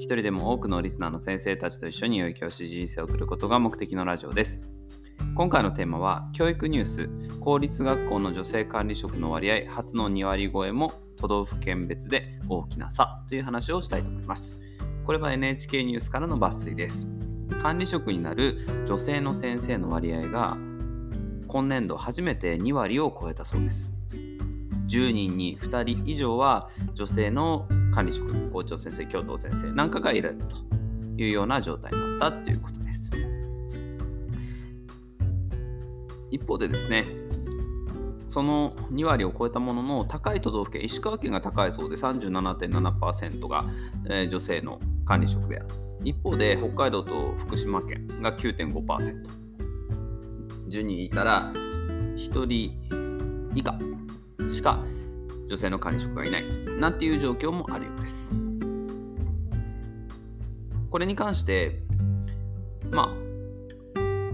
[0.00, 4.64] 一人でも多くのリスナーの先生たちと一緒に良い教師人生を送ることが目的のラジオです。
[5.34, 14.58] 今回のテーマは教育ニュース公立学校の女性管理職の割合初の2割超えも都道府県別で大きな差という話をしたいと思います。
[15.04, 17.06] これは NHK ニュースからの抜粋です。
[17.60, 20.56] 管理職になる女性の先生の割合が
[21.46, 23.92] 今年度初めて2割を超えたそうです。
[24.88, 30.36] 10人に2人以上は女性の管理職、校長先生、教頭先生なんかがいる
[31.16, 33.10] というような状態になったということです。
[36.30, 37.06] 一方でですね、
[38.28, 43.66] その2割を超えたものの高い都道府県、石川県が高いそうで37.7%が、
[44.08, 45.68] え女性の管理職である。
[46.04, 49.50] 一方で北海道と福島県が9.5%。
[50.68, 51.52] 10人いたら
[52.16, 52.78] 1人
[53.54, 53.76] 以下
[54.48, 54.78] しか
[55.50, 56.44] 女性の管理職がいない
[56.78, 58.36] なんていう状況もあるようです。
[60.88, 61.82] これに関して、
[62.92, 63.12] ま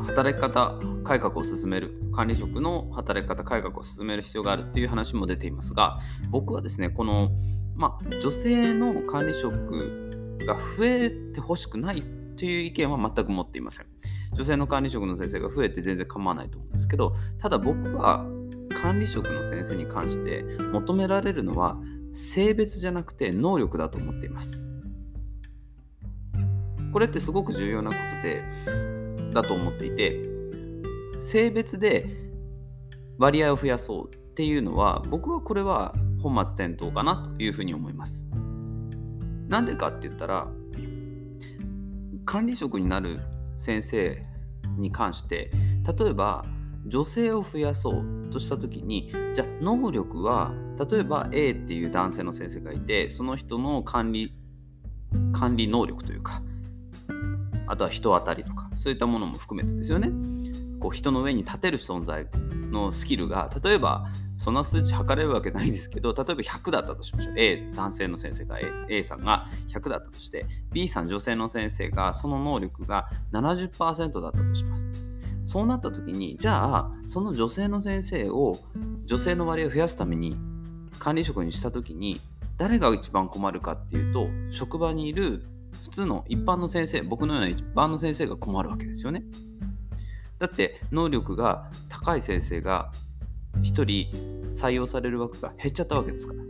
[0.00, 5.98] あ、働き方改革を進める、管理職の働き方改革を進める必要があるっていう話も出ていますが、
[6.30, 7.30] 僕はですね、この、
[7.74, 12.02] まあ、女性の管理職が増えてほしくない
[12.38, 13.86] という意見は全く持っていません。
[14.32, 18.26] 女性の管理職の先生が増えて全然構わないと思うんですけど、ただ僕は
[18.82, 21.78] 管理職の先生に関して求められるのは
[22.12, 24.68] 性別じゃなくて能力だと思っています。
[26.92, 28.44] これってすごく重要なことで
[29.32, 30.20] だと思っていて
[31.16, 32.06] 性別で
[33.18, 38.26] 割合を増やそうっていうのは僕はこれは本末転倒かなというふうに思います。
[39.48, 40.48] なんでかって言ったら
[42.24, 43.20] 管理職になる
[43.56, 44.26] 先生
[44.76, 45.50] に関して
[45.98, 46.44] 例えば
[46.86, 50.52] 女性を増やそうとした時にじゃあ能力は
[50.90, 54.34] 例えば A っていう男性の先生がいてその人の管理
[55.32, 56.42] 管理能力というか
[57.66, 60.10] あとは人当たりとかそういったものも含めてですよね。
[60.80, 62.26] こう人の上に立てる存在
[62.72, 64.06] のスキルが例えば
[64.36, 67.34] そんな数値測れるわけないんですけど例えば100だったとしましょう。
[67.36, 75.01] A 男性の先生が A, A さんが100だったとして B さん女性の先生がその能力が70%だったとします。
[75.52, 78.58] そうなった時にじゃあその女性の先生を
[79.04, 80.34] 女性の割合を増やすために
[80.98, 82.22] 管理職にした時に
[82.56, 85.44] 誰が一番困るかっていうと職場にいる
[85.82, 89.24] 普通の一般の先生僕のような一般の先生が困るわけですよね。
[90.38, 92.90] だって能力が高い先生が
[93.58, 96.42] 1人採用される枠が減っちゃったわけですから。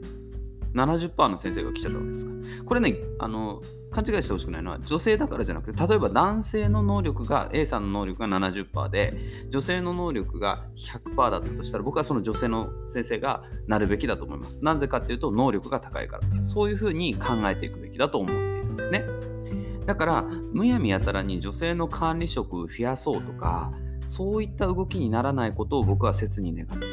[0.75, 2.33] 70%の先生が来ちゃったわけですか。
[2.33, 9.15] らこれねあの勘違いしてほしくないのは女性だからじゃなくて例えば男性の能力が A さんの能力が70%で
[9.51, 14.65] 女性の能力が100%だったとしたら僕はその女性の先生がなるべきだと思います。
[14.65, 16.41] なぜかっていうと能力が高いから。
[16.41, 19.05] そういうふうに考えていくべきだと思っているんですね。
[19.87, 23.73] だからむやみやたらに女性の管理職を増やそうとか
[24.07, 26.92] そういった動きにならないことを僕は切に願っています。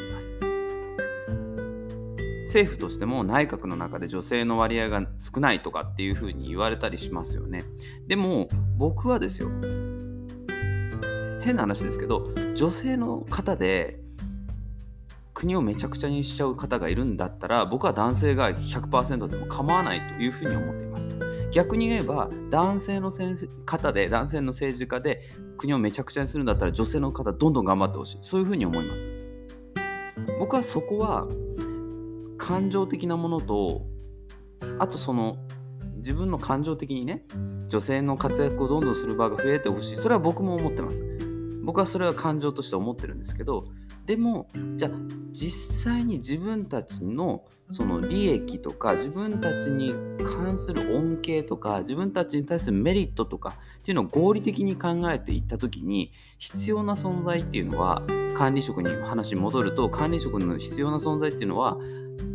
[2.50, 7.62] 政府としても内閣の中で女性の割合が少ないとかっていうふうに言われたりしますよね。
[8.08, 9.48] でも僕はですよ
[11.42, 14.00] 変な話ですけど女性の方で
[15.32, 21.16] 国をめちゃくちゃにしちゃう方がいるんだったら僕は男性が100%でも構わないというふうに思っています。
[21.52, 25.22] 逆に言えば男性の先生方で男性の政治家で
[25.56, 29.06] 国をめちゃくちゃにするんだったら女性の方どんどん頑張ってほしいそういうふうに思います。
[30.40, 31.28] 僕はそこは
[32.40, 33.86] 感情的なものと
[34.78, 35.36] あとその
[35.96, 37.22] 自分の感情的にね
[37.68, 39.96] 女性の活躍をどんどんする場が増えてほしい。
[39.96, 41.04] それは僕も思ってます。
[41.62, 43.66] 僕はそれは感情として思ってるんですけど
[44.06, 44.90] でもじゃあ
[45.30, 49.94] 実際に自分たちのその利益とか自分たちに
[50.24, 58.02] 関する恩恵とか自分たちに対するメリットとかっていうのを合理的に考えていった時に必要な存在っていうのは
[58.34, 61.76] 管理職に話戻ると管理職の必要な存在っていうのは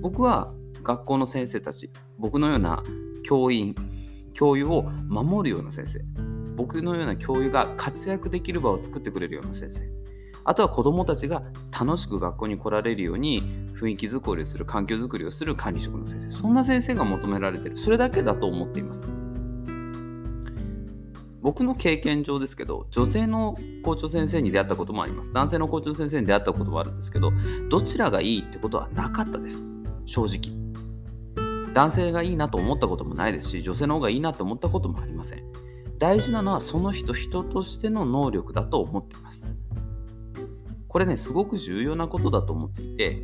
[0.02, 0.54] 僕は
[0.84, 2.84] 学校の先生たち僕のような
[3.24, 3.76] 教員
[4.34, 6.00] 教諭を守るような先生
[6.56, 9.82] 僕のような教諭が活躍できる場を作ってくれるような先生
[10.48, 11.42] あとは子どもたちが
[11.78, 13.42] 楽しく学校に来られるように
[13.74, 17.76] 雰囲気づくりをする環境づくりをする管理職の先生そんな先生が求められてる。
[17.76, 19.08] それだけだと思っています。
[21.42, 25.34] 僕の経験上ですけど女性の校長先生に出会ったこともあります。
[25.34, 27.32] 男性の校長先生に出会ったこともあるんですけど
[27.70, 29.75] どちらがいいってことはなかったです。
[30.06, 30.66] 正直。
[31.74, 35.44] 男性がいいなと思ったこともないですし女性の方がいいなと思ったこともありません。
[36.00, 39.54] 大事なのはその人人としての能力だと思っています。
[40.88, 43.22] これねすごく重要なことだと思っていて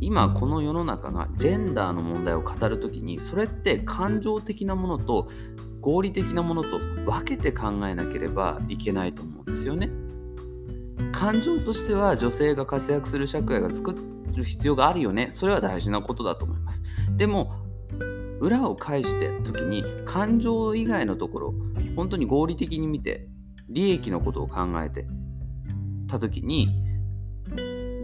[0.00, 5.28] 今この世の中がジェンダーの問題を語るときにそれって感情的なものと
[5.80, 9.90] 合理的なものと分けて考えなければいけないと思うんですよね。
[11.18, 13.92] 感情としては女性が活躍する社会が作
[14.36, 15.28] る必要があるよね。
[15.32, 16.80] それは大事なことだと思います。
[17.16, 17.52] でも
[18.38, 21.54] 裏を返して時に感情以外のところ
[21.96, 23.26] 本当に合理的に見て
[23.68, 25.08] 利益のことを考えて
[26.06, 26.68] た時に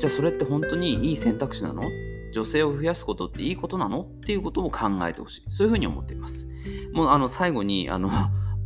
[0.00, 1.84] じゃあそれって本当にいい選択肢なの？
[2.32, 4.02] 女性を増やすことっていいことなの？
[4.02, 5.44] っていうことも考えてほしい。
[5.50, 6.48] そういうふうに思っています。
[6.92, 8.10] もうあの最後にあの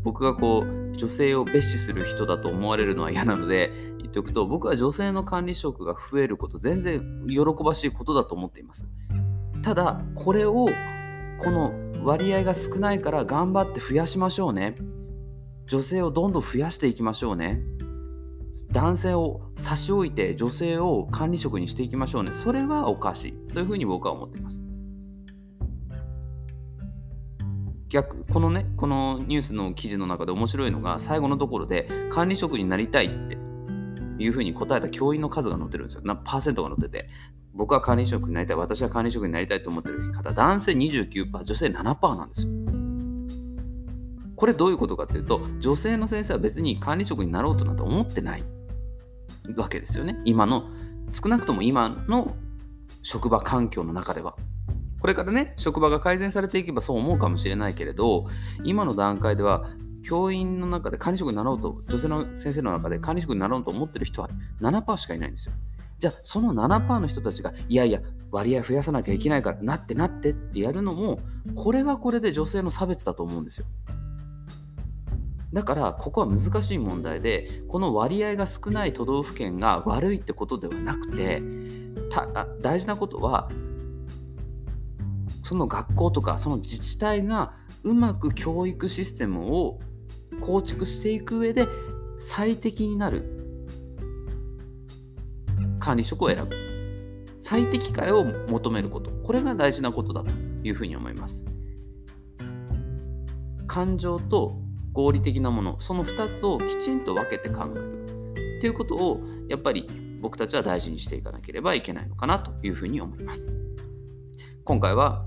[0.02, 3.70] 僕がこう女性を蔑視する人だと思われるのは嫌なので
[4.08, 8.88] 言っておくと僕は女性の管理職が増えること全然喜ばしいことだと思っています。
[9.62, 10.66] ただこれを
[11.38, 11.72] この
[12.02, 14.74] 割合が少ないから頑張って増やしましょうね。
[15.66, 17.60] 女性をどんどん増やしていきましょうね。
[18.72, 22.32] 男性を差し置いて女性を管理職にしていきましょうね。
[22.32, 23.34] それはおかしい。
[23.46, 24.64] そういうふうに僕は思っています。
[27.90, 33.38] 逆このねこのニュースの記事の中で面白いのが最後のところで管理職になりたいって
[34.18, 36.02] いうふうに答えた教員の数が載ってるんですよ。
[36.04, 37.08] なパーセントが載ってて。
[37.54, 38.56] 僕は管理職になりたい。
[38.56, 40.32] 私は管理職になりたいと思ってる方。
[40.32, 42.52] 男性29%女性7%なんですよ。
[44.36, 48.44] これどういうことかっていうと女性の先生は別に管理職になろうとなんて思ってない
[49.56, 50.20] わけですよね。
[50.24, 50.70] 今の
[51.10, 52.36] 少なくとも今の
[53.02, 54.36] 職場環境の中では。
[55.00, 58.26] これからね職場が改善されていけばそう思うかもしれないけれど
[58.64, 59.68] 今の段階では
[60.02, 64.30] 教員の中で管理職になろうと女性の先生の中で管理職になろうと思ってる人は
[64.60, 65.54] 7%しかいないんですよ。
[65.98, 68.00] じゃあその7%の人たちがいやいや
[68.30, 71.18] 割合増やさなきゃいけないからなってなってってやるのも
[71.56, 73.66] これはこれで女性の差別だと思うんですよ。
[75.52, 81.42] だからここは難しい問題でこの割合が少ない都道府県が悪いってことではなくて
[82.60, 83.50] 大事なことは
[85.42, 89.80] その学校とかその自治体がうまく教育システムを
[90.40, 91.66] 構築していく上で
[92.18, 93.22] 最適になる。
[95.80, 96.56] 管理職を選ぶ。
[97.38, 99.10] 最適解を求めること。
[99.22, 100.32] これが大事なことだと
[100.62, 101.44] いうふうに思います。
[103.66, 104.58] 感情と
[104.92, 105.80] 合理的なもの。
[105.80, 108.58] その2つをきちんと分けて考える。
[108.58, 109.86] っていうことをやっぱり
[110.20, 113.56] 僕たちは大事にしていかなければいけないのかなというふうに思います。
[114.64, 115.24] 今回は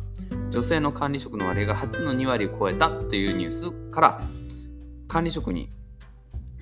[0.51, 4.21] 女性の管理職の割合が初の2割を超えたというニュースから
[5.11, 5.69] 管理職に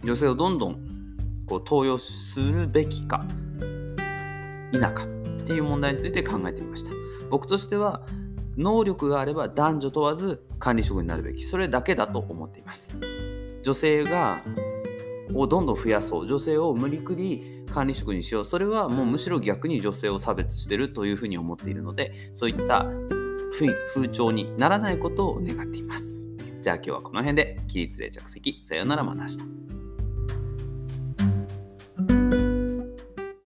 [0.04, 0.74] 女性をどんどん
[1.46, 3.24] こう登用するべきか
[4.72, 6.90] 否かっていう問題について考えてみました。
[7.30, 8.02] 僕としては
[8.58, 11.44] 能力があれば男女問わず管理職になるべき。
[11.44, 12.96] それだけだと思っています。
[13.62, 14.42] 女性が
[15.36, 16.28] をどんどん増やそう。
[16.28, 18.46] 女性を無理くり管理職にしよう。
[18.46, 22.88] それはもうむしろ逆に女性を差別してるというふうに思っているのでそういった
[23.52, 26.19] 風潮にならないことを願っています。
[26.62, 29.79] じゃあ今日はこの辺で起立例着席さようならまた明日。